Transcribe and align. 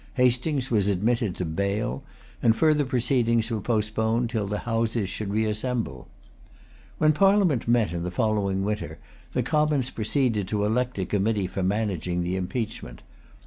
Hastings 0.15 0.71
was 0.71 0.87
admitted 0.87 1.35
to 1.35 1.45
bail; 1.45 2.03
and 2.41 2.55
further 2.55 2.85
proceedings 2.85 3.51
were 3.51 3.61
postponed 3.61 4.31
till 4.31 4.47
the 4.47 4.57
Houses 4.65 5.09
should 5.09 5.29
reassemble. 5.29 6.07
When 6.97 7.13
Parliament 7.13 7.67
met 7.67 7.93
in 7.93 8.01
the 8.01 8.09
following 8.09 8.63
winter, 8.63 8.97
the 9.33 9.43
Commons 9.43 9.91
proceeded 9.91 10.47
to 10.47 10.65
elect 10.65 10.97
a 10.97 11.05
committee 11.05 11.45
for 11.45 11.61
managing 11.61 12.23
the 12.23 12.35
impeachment. 12.35 13.03